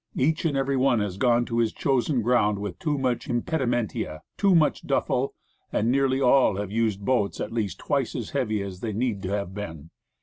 Each 0.15 0.45
and 0.45 0.57
every 0.57 0.77
one 0.77 0.99
has 0.99 1.17
gone 1.17 1.45
to 1.45 1.59
his 1.59 1.71
chosen 1.71 2.23
ground 2.23 2.57
with 2.57 2.79
too 2.79 2.97
much 2.97 3.29
impedimenta, 3.29 4.21
too 4.35 4.55
much 4.55 4.87
duffle;* 4.87 5.35
and 5.71 5.91
nearly 5.91 6.19
all 6.19 6.55
have 6.55 6.71
used 6.71 7.05
boats 7.05 7.39
at 7.39 7.53
least 7.53 7.77
twice 7.77 8.15
as 8.15 8.31
heavy 8.31 8.63
as 8.63 8.79
they 8.79 8.93
need 8.93 9.21
to 9.21 9.29
have 9.29 9.53
been. 9.53 9.91